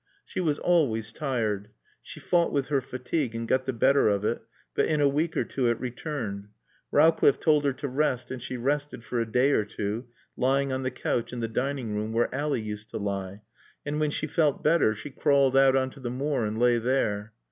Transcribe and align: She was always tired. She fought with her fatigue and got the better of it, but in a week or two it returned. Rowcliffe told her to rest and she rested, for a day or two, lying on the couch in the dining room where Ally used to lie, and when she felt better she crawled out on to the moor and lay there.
She 0.25 0.39
was 0.39 0.57
always 0.57 1.13
tired. 1.13 1.69
She 2.01 2.19
fought 2.19 2.51
with 2.51 2.69
her 2.69 2.81
fatigue 2.81 3.35
and 3.35 3.47
got 3.47 3.65
the 3.65 3.71
better 3.71 4.07
of 4.09 4.25
it, 4.25 4.41
but 4.73 4.87
in 4.87 4.99
a 4.99 5.07
week 5.07 5.37
or 5.37 5.43
two 5.43 5.67
it 5.67 5.79
returned. 5.79 6.47
Rowcliffe 6.91 7.39
told 7.39 7.65
her 7.65 7.73
to 7.73 7.87
rest 7.87 8.31
and 8.31 8.41
she 8.41 8.57
rested, 8.57 9.03
for 9.03 9.19
a 9.19 9.31
day 9.31 9.51
or 9.51 9.63
two, 9.63 10.07
lying 10.35 10.73
on 10.73 10.81
the 10.81 10.89
couch 10.89 11.31
in 11.31 11.39
the 11.39 11.47
dining 11.47 11.93
room 11.93 12.13
where 12.13 12.33
Ally 12.33 12.57
used 12.57 12.89
to 12.89 12.97
lie, 12.97 13.43
and 13.85 13.99
when 13.99 14.09
she 14.09 14.25
felt 14.25 14.63
better 14.63 14.95
she 14.95 15.11
crawled 15.11 15.55
out 15.55 15.75
on 15.75 15.91
to 15.91 15.99
the 15.99 16.09
moor 16.09 16.45
and 16.45 16.57
lay 16.59 16.79
there. 16.79 17.33